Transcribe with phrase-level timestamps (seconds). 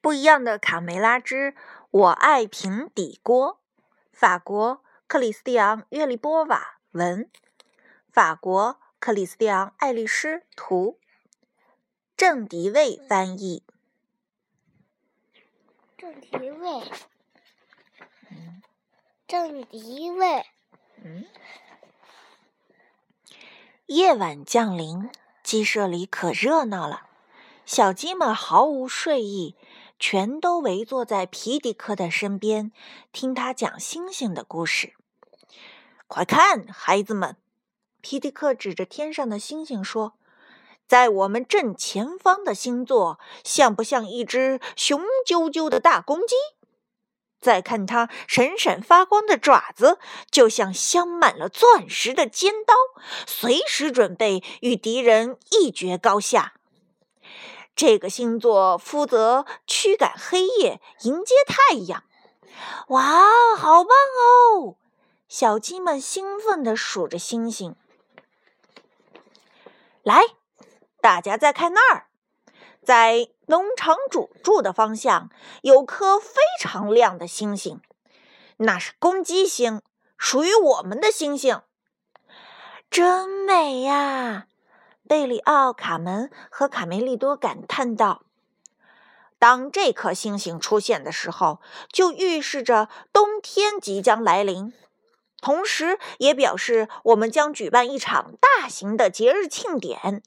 [0.00, 1.54] 不一样的卡梅拉之
[1.90, 3.60] 我爱平底锅，
[4.12, 7.30] 法国克里斯蒂昂·约利波瓦文，
[8.10, 10.98] 法国克里斯蒂昂·爱丽丝图，
[12.16, 13.62] 郑迪卫翻译。
[15.98, 16.90] 郑迪卫，
[19.26, 20.46] 郑迪卫。
[21.02, 21.26] 嗯。
[23.86, 25.10] 夜晚降临，
[25.42, 27.08] 鸡舍里可热闹了，
[27.66, 29.56] 小鸡们毫无睡意。
[30.00, 32.72] 全都围坐在皮迪克的身边，
[33.12, 34.94] 听他讲星星的故事。
[36.06, 37.36] 快看，孩子们！
[38.00, 40.14] 皮迪克指着天上的星星说
[40.88, 46.34] ：“在我们正前方的星座，像不像一只雄赳赳的大公鸡？
[47.38, 49.98] 再看它闪闪发光的爪子，
[50.30, 52.74] 就像镶满了钻石的尖刀，
[53.26, 56.54] 随时准备与敌人一决高下。”
[57.80, 62.04] 这个星座负责驱赶黑夜，迎接太阳。
[62.88, 64.76] 哇，好棒哦！
[65.30, 67.74] 小鸡们兴奋地数着星星。
[70.02, 70.20] 来，
[71.00, 72.08] 大家再看那儿，
[72.84, 75.30] 在农场主住的方向
[75.62, 77.80] 有颗非常亮的星星，
[78.58, 79.80] 那是公鸡星，
[80.18, 81.62] 属于我们的星星。
[82.90, 84.48] 真美呀！
[85.10, 88.22] 贝里奥、卡门和卡梅利多感叹道
[89.40, 91.58] ：“当这颗星星出现的时候，
[91.90, 94.72] 就预示着冬天即将来临，
[95.42, 100.22] 同时也表示我们将举办一场大型的节日庆典，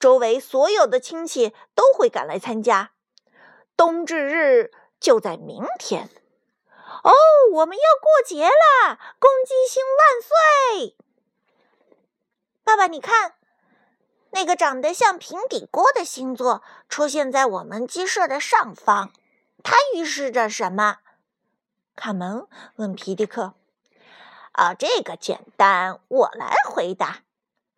[0.00, 2.92] 周围所有的亲戚都会赶来参加。
[3.76, 6.08] 冬至日就在明天。
[7.02, 7.12] 哦，
[7.56, 8.98] 我们要过节啦！
[9.18, 10.96] 公鸡星万岁！
[12.64, 13.34] 爸爸，你看。”
[14.34, 19.12] 那个长得像平底锅的星座出现在我们鸡舍的上方，
[19.62, 20.96] 它预示着什么？
[21.94, 23.54] 卡门问皮迪克。
[24.50, 27.20] 啊，这个简单，我来回答。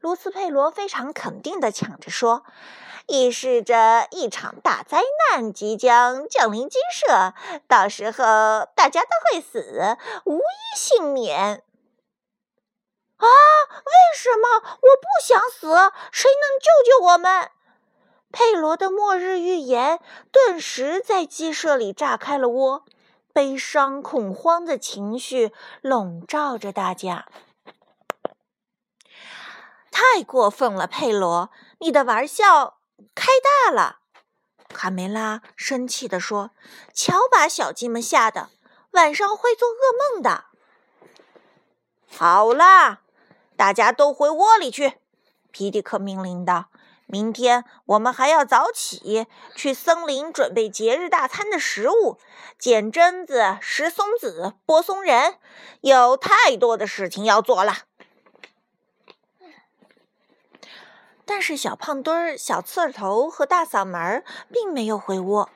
[0.00, 2.44] 卢斯佩罗非常肯定地抢着说
[3.08, 7.34] ：“预示着一场大灾难即将降临鸡舍，
[7.68, 11.62] 到时候大家都会死，无一幸免。”
[13.16, 13.26] 啊！
[13.26, 15.68] 为什么我不想死？
[16.12, 17.50] 谁能救救我们？
[18.32, 20.00] 佩罗的末日预言
[20.30, 22.84] 顿时在鸡舍里炸开了窝，
[23.32, 27.26] 悲伤、恐慌的情绪笼罩着大家。
[29.90, 32.78] 太过分了，佩罗，你的玩笑
[33.14, 33.28] 开
[33.64, 34.00] 大了！
[34.68, 36.50] 卡梅拉生气地说
[36.92, 38.50] ：“瞧，把小鸡们吓得，
[38.90, 40.44] 晚上会做噩梦的。”
[42.14, 43.00] 好啦。
[43.56, 44.98] 大家都回窝里去，
[45.50, 46.66] 皮迪克命令道
[47.06, 52.18] ：“明天我们还要早起，去森林准备节日大餐的食物，
[52.58, 55.38] 剪榛子、拾松子、剥松仁，
[55.80, 57.78] 有太多的事情要做了。”
[61.24, 65.50] 但是小胖墩儿、小刺头和大嗓门并没有回窝，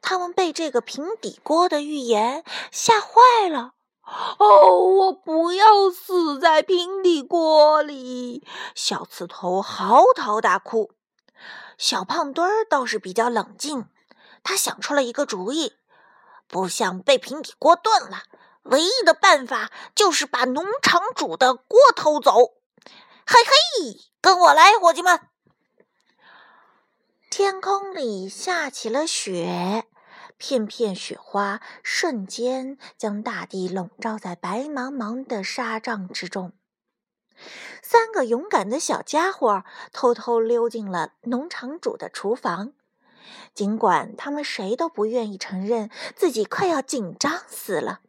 [0.00, 3.72] 他们被这个平底锅的预言吓坏了。
[4.38, 8.46] 哦，我不要死在平底锅里！
[8.74, 10.92] 小刺头嚎啕大哭。
[11.76, 13.86] 小胖墩儿倒是比较冷静，
[14.42, 15.74] 他想出了一个主意：
[16.46, 18.22] 不想被平底锅炖了，
[18.62, 22.54] 唯一的办法就是把农场主的锅偷走。
[23.26, 25.20] 嘿嘿，跟我来，伙计们！
[27.30, 29.87] 天空里下起了雪。
[30.38, 36.52] 片片雪花瞬间将大地笼罩在白茫茫的纱帐之中。
[37.82, 42.72] 三个勇敢的小家伙偷偷溜进了农场主的厨房，
[43.52, 48.00] 尽管他们谁都不愿意承认自己快要紧张死了，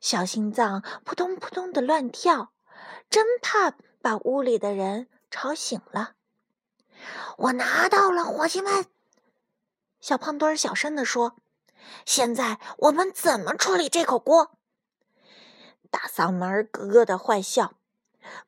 [0.00, 2.52] 小心脏扑通扑通的乱跳，
[3.08, 6.14] 真怕把屋里的人吵醒了。
[7.38, 8.86] 我拿到了，伙计们！
[10.00, 11.36] 小胖墩儿小声地说。
[12.04, 14.56] 现在我们怎么处理这口锅？
[15.90, 17.74] 大嗓门咯咯的坏笑。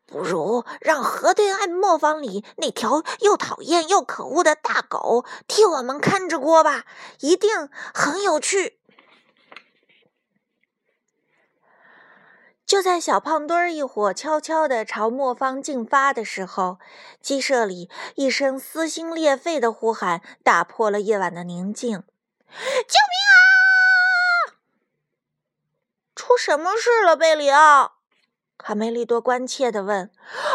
[0.06, 6.84] 不如让河对岸磨坊里那条又讨厌又可恶的大狗替我们看着锅吧，
[7.20, 8.78] 一定很有趣。
[12.64, 16.78] 就在小胖墩儿一伙悄悄地朝磨坊进发的时候，
[17.20, 22.04] 鸡舍里一声撕心裂肺的呼喊打破了夜晚的宁静：“救命！”
[26.24, 27.96] 出什么事了，贝里奥？
[28.56, 30.10] 卡梅利多关切地问：“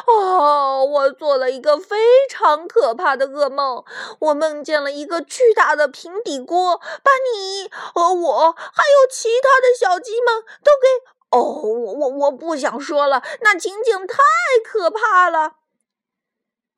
[0.08, 1.96] 哦，我做了一个非
[2.28, 3.84] 常可怕的噩梦。
[4.20, 11.38] 我梦见了一个巨大的平底锅，把你和我还有其他的小鸡们都给……
[11.38, 14.18] 哦，我我我不想说了，那情景太
[14.66, 15.58] 可怕了。”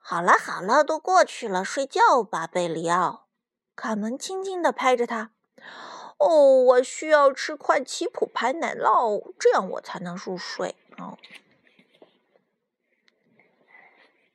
[0.03, 3.27] 好了好了，都过去了，睡觉吧，贝里奥。
[3.73, 5.31] 卡门轻轻地拍着他。
[6.21, 10.75] 哦，我需要吃块奇普牌奶酪，这样我才能入睡。
[10.97, 11.17] 哦。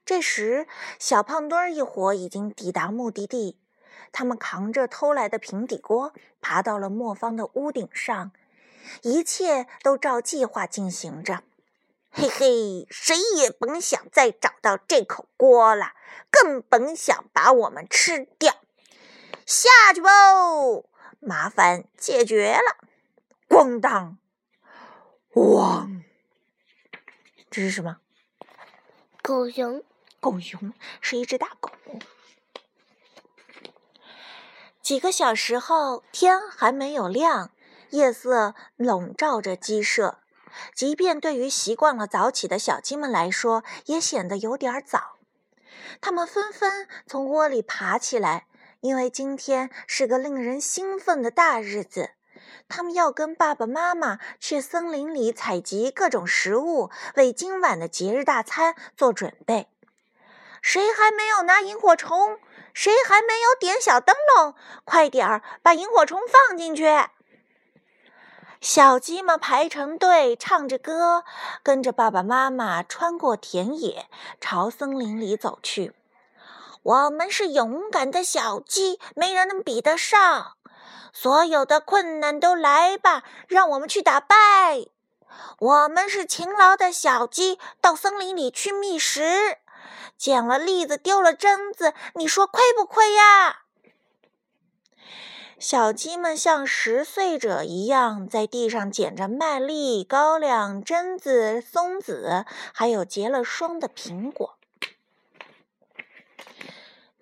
[0.04, 0.66] 这时，
[0.98, 3.56] 小胖墩儿一伙已经抵达目的地。
[4.10, 8.32] 他们扛着偷来的平底锅，爬到了磨坊的屋顶上。
[9.02, 11.44] 一切都照计划进行着。
[12.10, 15.92] 嘿嘿，谁也甭想再找到这口锅了，
[16.30, 18.54] 更甭想把我们吃掉。
[19.44, 20.10] 下去吧，
[21.26, 22.86] 麻烦解决了。
[23.48, 24.16] 咣当，
[25.34, 26.04] 汪！
[27.50, 27.96] 这是什么？
[29.22, 29.82] 狗熊。
[30.20, 31.72] 狗熊是一只大狗。
[34.80, 37.50] 几个小时后，天还没有亮，
[37.90, 40.20] 夜色笼罩着鸡舍。
[40.76, 45.16] 即便对于习惯了早起的小鸡们来说，也显得有点早。
[46.00, 48.46] 它们纷纷从窝里爬起来，
[48.86, 52.10] 因为今天是个令人兴奋的大日子。
[52.68, 59.66] 他们要跟爸爸妈妈去森林里采集各种食物，为今晚的节日大餐做准备。
[60.62, 62.38] 谁还没有拿萤火虫？
[62.72, 64.54] 谁还没有点小灯笼？
[64.84, 66.86] 快点儿把萤火虫放进去！
[68.60, 71.24] 小鸡们排成队，唱着歌，
[71.64, 74.06] 跟着爸爸妈妈穿过田野，
[74.40, 75.92] 朝森林里走去。
[76.86, 80.52] 我们是勇敢的小鸡，没人能比得上。
[81.12, 84.36] 所有的困难都来吧，让我们去打败。
[85.58, 89.58] 我们是勤劳的小鸡，到森林里去觅食。
[90.16, 93.62] 捡了栗子，丢了榛子，你说亏不亏呀？
[95.58, 104.55] 小鸡们像十岁者一样，在地上捡着麦粒、高粱、榛子、松子，还有结了霜的苹果。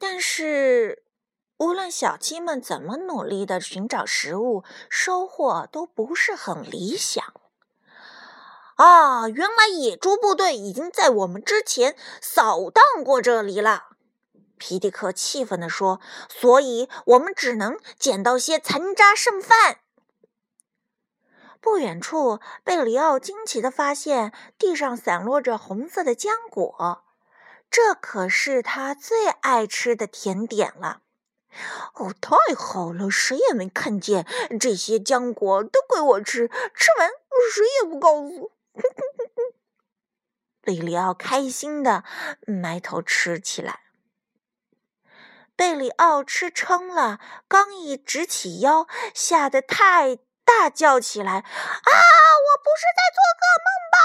[0.07, 1.03] 但是，
[1.57, 7.25] 无论小鸡们怎么努力的寻找食物，收获都不是很理想。
[8.77, 13.97] 啊，原来野猪部队已经在我们之前扫荡过这里了。
[14.59, 19.79] 皮迪克气愤地说：“所以我们只能捡到些残渣剩饭。”
[21.63, 27.05] 不远处，贝里奥惊奇地发现地上散落着红色的浆果，
[27.75, 31.03] 这可是他最爱吃的甜点了。
[31.95, 33.11] 哦，太好了！
[33.11, 34.25] 谁也没看见
[34.61, 36.47] 这些浆果，都归我吃。
[36.47, 37.11] 吃完
[37.53, 38.53] 谁也不告诉。
[40.63, 42.05] 贝里奥开心地
[42.47, 43.81] 埋头吃起来。
[45.57, 47.19] 贝里奥吃撑了，
[47.49, 51.43] 刚一直起腰，吓得太大叫起来：“啊！
[51.43, 53.99] 我不是在做噩梦吧？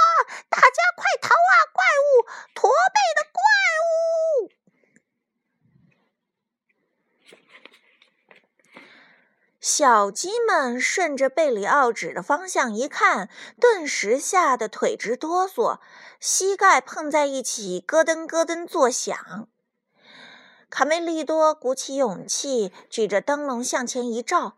[0.50, 1.54] 大家快逃啊！
[1.72, 2.10] 怪物，
[2.54, 3.42] 驼背的怪
[3.86, 4.52] 物！”
[9.80, 13.30] 小鸡们顺着贝里奥指的方向一看，
[13.62, 15.80] 顿时吓得腿直哆嗦，
[16.20, 19.48] 膝盖碰在一起，咯噔咯噔作响。
[20.70, 24.58] 卡梅利多鼓起勇气，举着灯笼向前一照，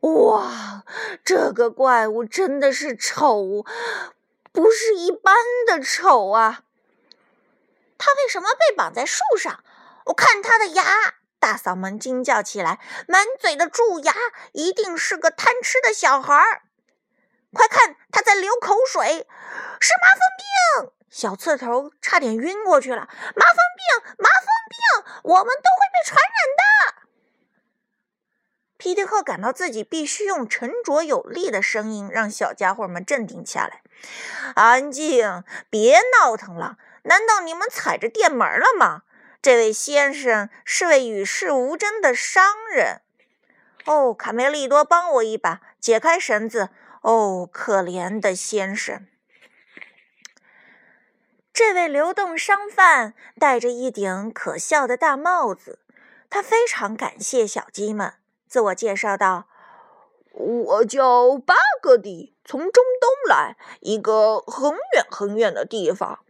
[0.00, 0.84] 哇，
[1.22, 3.66] 这个怪物真的是丑，
[4.52, 6.62] 不是一般的丑啊！
[7.98, 9.62] 他为什么被绑在树上？
[10.06, 11.16] 我看他的牙！
[11.42, 14.14] 大嗓门惊叫起来，满嘴的蛀牙，
[14.52, 16.62] 一定是个贪吃的小孩儿！
[17.52, 19.26] 快看，他在流口水，
[19.80, 20.20] 是麻风
[20.86, 20.92] 病！
[21.10, 23.08] 小刺头差点晕过去了。
[23.34, 26.62] 麻风病，麻风病，我们都会被传染的。
[28.76, 33.82] 皮迪克感到自己必须用沉着有力的声音让小家伙们镇定下来。
[34.54, 36.78] 安静，别闹腾了。
[37.02, 39.02] 难道你们踩着电门了吗？
[39.42, 43.00] 这位先生是位与世无争的商人。
[43.84, 46.68] 哦，卡梅利多，帮我一把，解开绳子。
[47.00, 49.08] 哦，可怜的先生。
[51.52, 55.80] 这位流动商贩戴着一顶可笑的大帽子，
[56.30, 58.14] 他非常感谢小鸡们，
[58.46, 59.48] 自我介绍道
[60.32, 66.20] ：“我叫巴格迪，从中东来，一个很远很远的地方。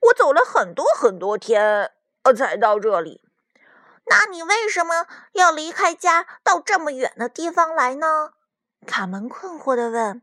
[0.00, 1.90] 我走了很多很多天，
[2.24, 3.22] 我才到这里。
[4.06, 8.32] 那你为什么要离开家到这么远的地方来呢？”
[8.86, 10.22] 卡门困惑地问。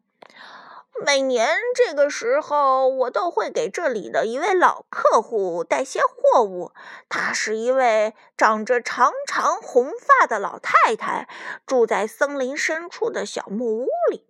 [1.05, 6.71] 每年这个时候，我都会给这里的一位老客户带些货物。
[7.09, 11.27] 她是一位长着长长红发的老太太，
[11.65, 14.25] 住在森林深处的小木屋里。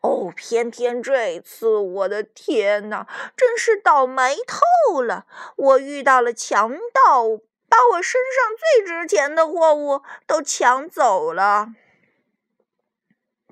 [0.00, 5.26] 哦，偏偏这次，我的天哪，真是倒霉透了！
[5.56, 7.24] 我遇到了强盗，
[7.68, 11.68] 把我身上最值钱的货物都抢走了。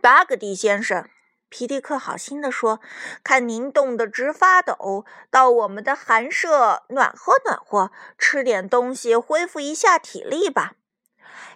[0.01, 1.09] 巴格迪先生。
[1.49, 2.81] 皮迪克好心地说
[3.23, 10.75] ：“看您冻得直发抖，到我们的寒舍暖和暖和，吃点东西恢复一下体力吧。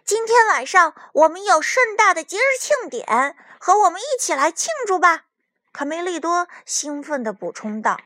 [0.05, 5.25] 今天晚上我们有盛大的节日庆典，和我们一起来庆祝吧。”
[5.73, 8.01] 卡梅利多兴奋地补充道。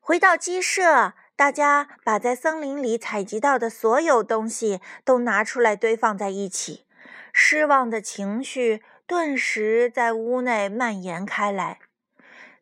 [0.00, 6.86] 回到鸡舍，大家把在森林里采集到的所有东西都拿出来堆放在一起，
[7.32, 8.82] 失望的情绪。
[9.06, 11.80] 顿时在屋内蔓延开来，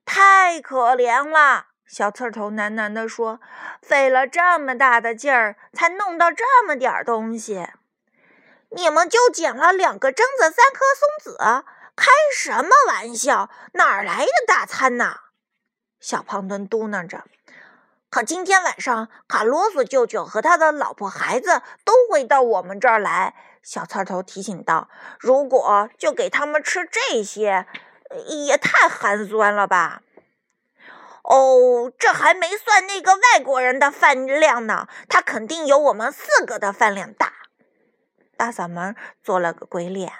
[0.04, 1.66] 太可怜了！
[1.86, 3.40] 小刺头喃喃地说
[3.80, 7.68] ：“费了这么大的劲儿，才弄到这么点儿东西，
[8.70, 10.84] 你们就捡了两个榛子、三颗
[11.22, 11.64] 松子，
[11.94, 13.50] 开什么玩笑？
[13.74, 15.18] 哪来的大餐呢？”
[16.00, 17.24] 小胖墩嘟囔着。
[18.10, 23.34] 可今天晚上，卡洛索舅舅和他的老婆孩子都会到我们这儿来。
[23.62, 24.88] 小刺头提醒道
[25.20, 27.66] ：“如果就给他们吃这些，
[28.46, 30.02] 也太寒酸了吧？”
[31.28, 37.32] 哦，这还没算那个外国人的饭量呢，他肯定有我们四个的饭量大。
[38.36, 40.12] 大嗓门做了个鬼脸。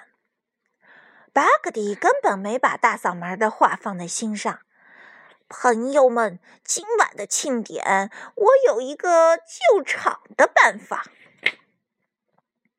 [1.31, 4.59] 巴格迪根本没把大嗓门的话放在心上。
[5.47, 11.05] 朋友们，今晚的庆典，我有一个救场的办法。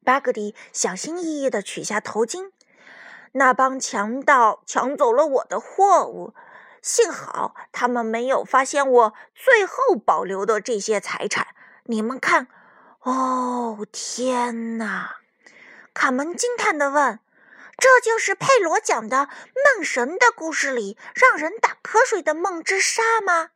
[0.04, 2.50] 巴格迪小心翼翼地取下头巾。
[3.32, 6.34] 那帮强盗抢走了我的货物，
[6.88, 11.48] 幸好他们没有发现我最后保留的这些财产。
[11.84, 12.48] 你们看，
[13.00, 15.16] 哦，天哪！
[15.92, 17.20] 卡门惊叹地问
[17.76, 19.28] ：“这就是佩罗讲的
[19.76, 23.50] 梦神的故事里让人打瞌睡的梦之沙吗？”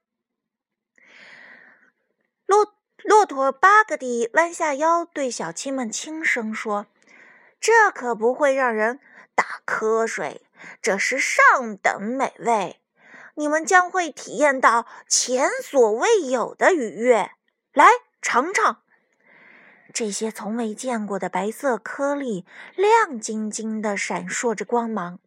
[2.44, 2.74] 骆。
[3.04, 6.86] 骆驼巴格迪弯下腰，对小鸡们轻声说
[7.58, 9.00] ：“这可不会让人
[9.34, 10.46] 打瞌睡，
[10.80, 12.80] 这是上等美味，
[13.34, 17.30] 你们将会体验到前所未有的愉悦。
[17.72, 17.86] 来
[18.20, 18.82] 尝尝，
[19.92, 22.44] 这些从未见过的白色颗粒，
[22.76, 25.18] 亮晶晶的闪烁着光芒。”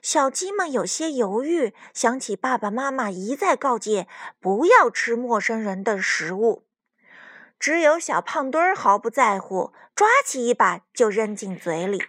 [0.00, 4.06] 小鸡们有些犹豫，想起爸爸妈妈一再告诫
[4.38, 6.64] 不要吃陌生人的食物。
[7.58, 12.04] 只有小胖墩儿毫不在乎，抓起一把就扔进嘴里。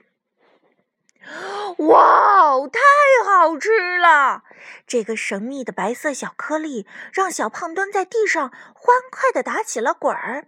[1.77, 2.79] 哇，太
[3.25, 4.43] 好吃了！
[4.87, 10.47] 这个神秘的白色小颗粒让小胖墩在地上欢快地打起了滚儿。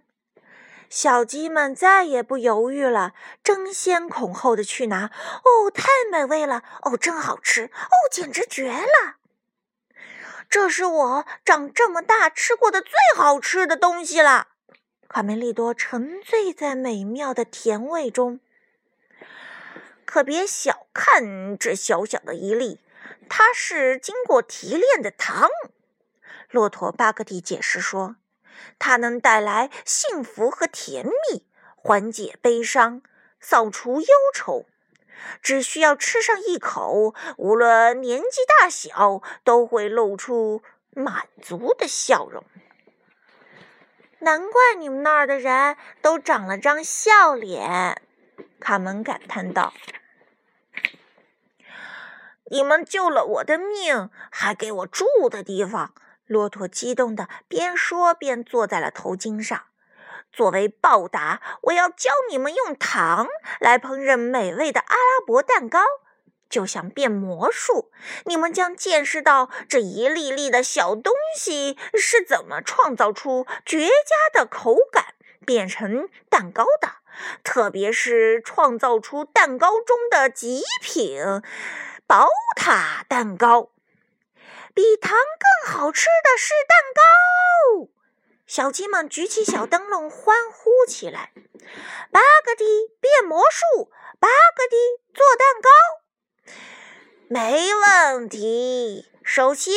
[0.90, 5.06] 小鸡们再也不犹豫了，争先恐后的去拿。
[5.06, 6.62] 哦，太美味了！
[6.82, 7.64] 哦，真好吃！
[7.64, 9.16] 哦，简直绝了！
[10.50, 14.48] 这是我长这么大吃过的最好吃的东西了。
[15.08, 18.40] 卡梅利多沉醉在美妙的甜味中，
[20.12, 22.82] 可别小看这小小的一粒，
[23.30, 25.48] 它是经过提炼的糖。
[26.50, 28.16] 骆驼巴格蒂解释说
[28.78, 33.00] ：“它能带来幸福和甜蜜，缓解悲伤，
[33.40, 34.66] 扫除忧愁。
[35.40, 42.44] 只需要吃上一口，无论年纪大小，都会露出满足的笑容。”
[44.20, 48.02] 难怪你们那儿的人都长了张笑脸，
[48.60, 49.72] 卡门感叹道
[52.52, 55.94] ：“你们救了我的命，还给我住的地方。”
[56.26, 59.64] 骆驼激动的边说边坐在了头巾上。
[60.32, 63.26] 作为报答，我要教你们用糖
[63.60, 65.80] 来烹饪美味的阿拉伯蛋糕。
[66.48, 67.90] 就像变魔术，
[68.26, 75.14] 你们将见识到这一粒粒的小东西是怎么创造出绝佳的口感，
[75.46, 76.88] 变成蛋糕的。
[77.42, 81.20] 特别是创造出蛋糕中的极品
[82.12, 83.70] 宝塔蛋糕。
[84.74, 85.16] 比糖
[85.64, 87.88] 更好吃的是蛋糕！
[88.46, 91.32] 小鸡们举起小灯笼欢呼起来。
[92.10, 92.64] 巴格迪
[93.00, 93.90] 变魔术，
[94.20, 94.76] 巴格迪
[95.14, 95.70] 做蛋糕。
[97.28, 99.10] 没问题。
[99.24, 99.72] 首先，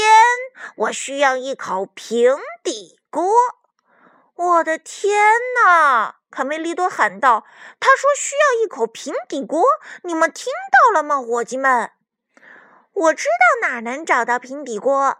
[0.76, 3.24] 我需要一口平底锅。
[4.36, 6.18] 我的天哪！
[6.30, 7.46] 卡梅利多喊道
[7.80, 9.64] ：“他说需要一口平底锅，
[10.04, 11.92] 你们听到了吗，伙计们？”
[12.96, 15.20] 我知道哪能找到平底锅。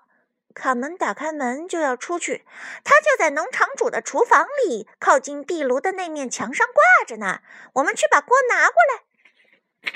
[0.54, 2.46] 卡门打开门就要出去，
[2.86, 7.42] 它就在农场主的厨房里，靠近壁炉的那面墙上挂着呢。
[7.74, 9.92] 我们去把锅拿过来。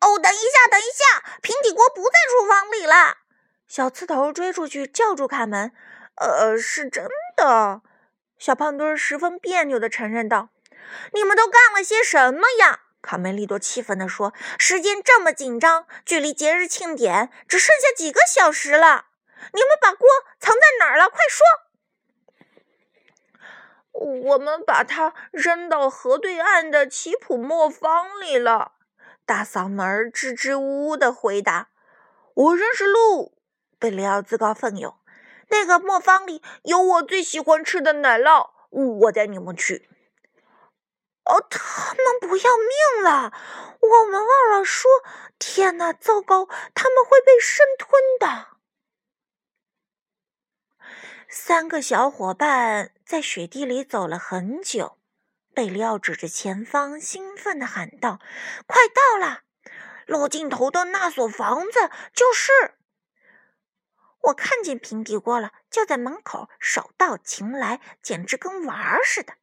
[0.00, 3.18] 哦，等一下，等一下，平底锅不在厨房里了。
[3.68, 5.72] 小刺头追出去叫住卡门
[6.18, 7.06] ：“呃，是真
[7.36, 7.82] 的。”
[8.36, 10.48] 小胖墩十分别扭地承认道
[11.14, 19.06] ：“你们都干了些什么呀？”卡梅利多气愤地说：“时间这么紧张，距离节日庆典只剩下几个小时了。”
[19.54, 20.06] 你们把锅
[20.38, 21.08] 藏在哪儿了？
[21.08, 21.46] 快说！
[23.92, 28.72] 我们把它扔到河对岸的奇普磨坊里了。
[29.24, 31.70] 大嗓门支支吾吾的回答
[32.34, 33.38] ：“我认识路。”
[33.80, 34.94] 贝里奥自告奋勇
[35.48, 39.88] ：“那个磨坊里有我最喜欢吃的奶酪，我带你们去。”
[41.24, 43.32] 哦，他们不要命了！
[43.80, 44.90] 我们忘了说。
[45.38, 46.46] 天哪，糟糕！
[46.74, 48.48] 他们会被生吞的。
[51.28, 54.98] 三个小伙伴在雪地里走了很久。
[55.54, 58.20] 贝利奥指着前方，兴奋地喊道
[58.66, 59.42] ：“快到了！
[60.06, 62.52] 路尽头的那所房子就是……
[64.22, 69.34] 我看见平底锅了，就在门口，手到擒来，简直跟玩儿似的。”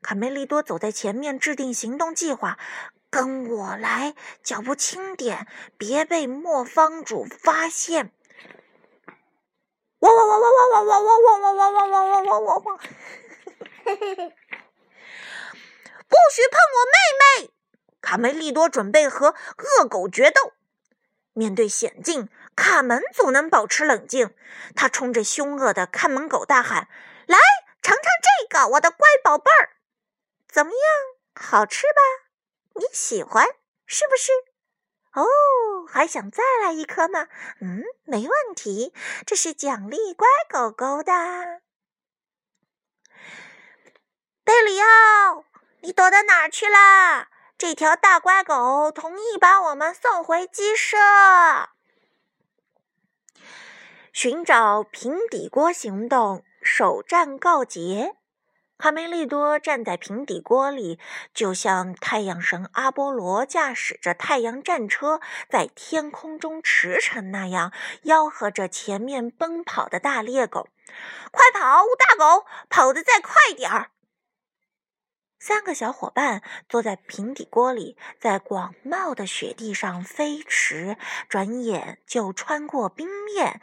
[0.00, 2.58] 卡梅利多走在前面，制定行动计划。
[3.10, 5.46] “跟我来，脚步轻点，
[5.78, 8.12] 别被磨坊主发现。”
[10.00, 12.78] 汪汪汪汪汪汪汪汪汪汪汪汪汪汪汪汪汪！
[16.06, 17.50] 不许碰我妹妹！
[18.00, 19.34] 卡梅利多准备和
[19.80, 20.52] 恶狗决斗。
[21.32, 24.34] 面对险境，卡门总能保持冷静。
[24.76, 26.88] 他冲着凶恶的看门狗大喊
[27.26, 27.38] ：“来，
[27.82, 29.70] 尝尝这个，我的乖宝贝儿，
[30.48, 30.80] 怎么样？
[31.34, 32.00] 好吃吧？
[32.74, 33.46] 你喜欢
[33.86, 34.32] 是不是？”
[35.14, 35.24] 哦，
[35.88, 37.28] 还想再来一颗吗？
[37.60, 38.92] 嗯，没问题，
[39.26, 41.60] 这是奖励乖狗狗的。
[44.44, 45.44] 贝里奥，
[45.80, 47.28] 你躲到哪儿去了？
[47.56, 50.96] 这条大乖狗同意把我们送回鸡舍。
[54.12, 58.17] 寻找平底锅行动首战告捷。
[58.78, 61.00] 卡梅利多站在平底锅里，
[61.34, 67.72] 就像太阳神阿波罗驾驶着太阳战车在天空中驰骋那样，
[68.04, 70.68] 吆喝着前面奔跑的大猎狗
[71.32, 73.90] ：“快跑，大狗，跑得再快点儿！”
[75.40, 80.96] 三个小伙伴坐在平底锅里，在广袤的雪地上飞驰，
[81.28, 83.60] 转眼就穿过冰面，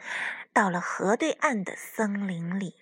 [0.52, 2.74] 到了河对岸的森林里。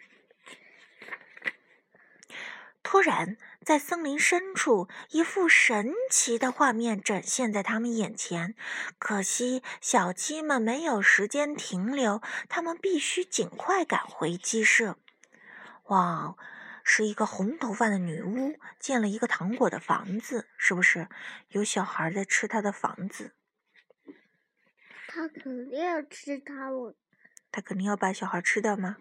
[2.85, 8.55] 突然，在森林深处，一幅神奇的画面展现在他们眼前。
[8.99, 14.99] 可惜，小鸡们没有时间停留，他们必须尽快赶回鸡舍。
[15.85, 16.37] 哇，
[16.85, 21.09] 是一个红头发的女巫建了一个糖果的房子，是不是？
[21.49, 23.33] 有小孩在吃她的房子。
[25.09, 26.95] 他肯定要吃它，我。
[27.51, 28.99] 他肯定要把小孩吃掉吗？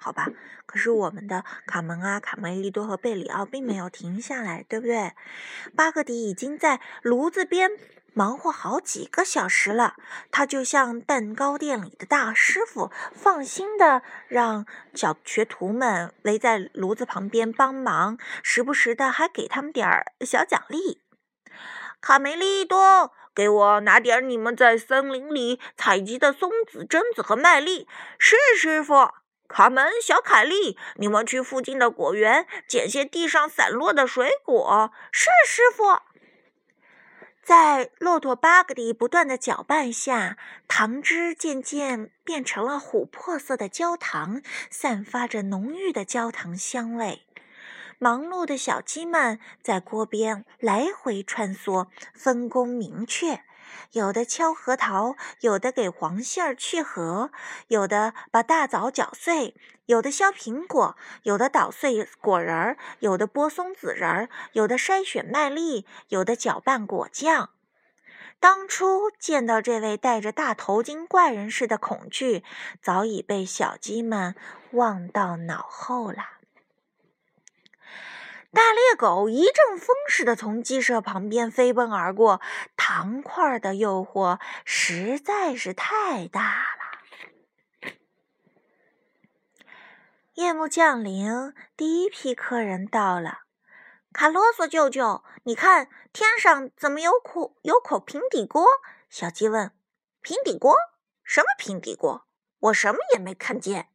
[0.00, 0.28] 好吧，
[0.64, 5.12] 可是我们的卡门啊、卡梅利多和贝里奥并没有停下来，对不对？
[5.76, 7.70] 巴格迪已经在炉子边
[8.14, 9.96] 忙活好几个小时了，
[10.30, 21.02] 他就像蛋糕店里的大师傅，放心的让小学徒们围在炉子旁边帮忙，时不时的还给他们点儿小奖励。
[22.00, 27.88] 卡梅利多，给我拿点你们在森林里采集的松子、榛子和麦粒。
[28.16, 29.10] 是，师傅。
[29.48, 34.92] 卡门、小凯莉，你们去附近的果园捡些地上散落的水果。
[35.10, 35.98] 是，师傅。
[37.42, 40.36] 在骆驼巴格迪不断的搅拌下，
[40.68, 47.22] 糖汁渐渐变成了琥珀色的焦糖，散发着浓郁的焦糖香味。
[47.98, 53.42] 忙碌的小鸡们在锅边来回穿梭，分工明确。
[53.92, 57.30] 有的敲核桃，有的给黄杏儿去核，
[57.68, 59.54] 有的把大枣搅碎，
[59.86, 67.50] 有的削苹果，有的捣碎果仁儿，有的剥松子仁儿，有的筛选麦粒，有的搅拌果酱。
[68.40, 72.44] 当初见到这位戴着大头巾怪人似的恐惧，
[72.80, 74.36] 早已被小鸡们
[74.70, 76.37] 忘到脑后了。
[78.58, 82.40] 大猎狗一阵风似的从鸡舍旁边飞奔而过，
[82.76, 86.76] 糖块的诱惑实在是太大
[87.82, 87.92] 了。
[90.34, 93.42] 夜幕降临，第一批客人到了。
[94.12, 98.66] 卡洛索舅舅，你看天上怎么有口有口平底锅？
[99.08, 99.70] 小鸡问。
[100.20, 100.74] 平底锅？
[101.22, 102.26] 什么平底锅？
[102.58, 103.90] 我什么也没看见。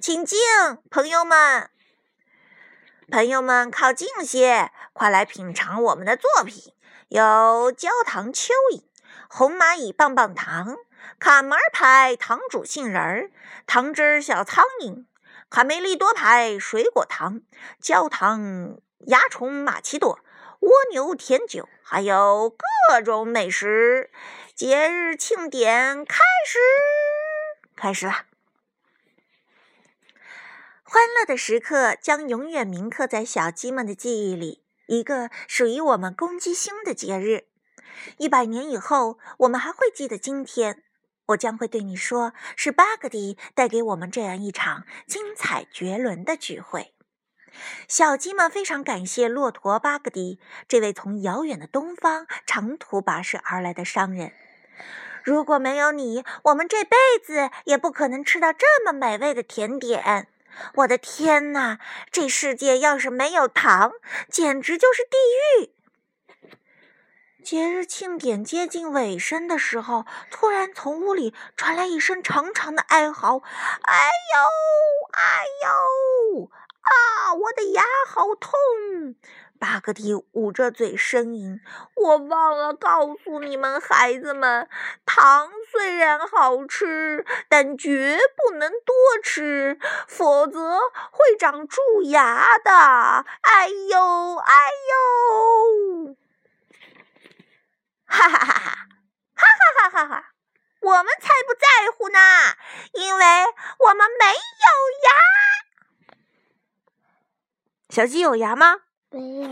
[0.00, 0.38] 请进，
[0.90, 1.70] 朋友们。
[3.10, 6.74] 朋友们，靠近些，快来品尝我们的作品。
[7.08, 8.82] 有焦糖蚯蚓、
[9.30, 10.76] 红蚂蚁棒棒糖、
[11.18, 13.30] 卡门牌糖煮杏仁儿、
[13.66, 15.06] 糖汁小苍蝇、
[15.48, 17.40] 卡梅利多牌水果糖、
[17.80, 20.18] 焦糖蚜虫玛奇朵、
[20.60, 22.54] 蜗牛甜酒，还有
[22.90, 24.10] 各种美食。
[24.54, 26.58] 节日庆典开始，
[27.74, 28.26] 开始啦！
[30.90, 34.64] 欢乐的时刻将永远铭刻在小鸡们的记忆里。
[34.86, 37.44] 一个属于我们公鸡星的节日，
[38.16, 40.82] 一百年以后，我们还会记得今天。
[41.26, 46.94] 我将会对你说，是巴格迪带给我们这样一场精彩绝伦的聚会。
[47.86, 54.32] 小鸡们非常感谢骆驼巴格迪这位从遥远的东方长途跋涉而来的商人。
[55.22, 60.28] 如果没有你，我们这辈子也不可能吃到这么美味的甜点。
[60.74, 61.78] 我的天呐！
[62.10, 63.92] 这世界要是没有糖，
[64.30, 65.16] 简直就是地
[65.62, 65.72] 狱。
[67.42, 73.38] 节日庆典接近尾声的时候，突然从屋里传来一声长长的哀嚎
[73.82, 74.38] ：“哎呦，
[75.12, 76.50] 哎呦，
[76.82, 78.52] 啊，我的牙好痛！”
[79.58, 81.60] 巴格迪捂着嘴呻吟
[81.96, 84.68] ：“我忘了告诉你们，孩子们，
[85.04, 90.78] 糖虽然好吃，但绝不能多吃，否则
[91.10, 92.72] 会长蛀牙的。
[93.42, 94.54] 哎呦，哎
[94.90, 96.16] 呦！
[98.06, 98.88] 哈哈哈哈，
[99.34, 100.32] 哈哈哈哈哈！
[100.80, 102.18] 我们才不在乎呢，
[102.92, 103.24] 因为
[103.80, 104.32] 我们没有
[105.04, 105.10] 牙。
[107.90, 108.82] 小鸡有牙吗？
[109.10, 109.48] 没有。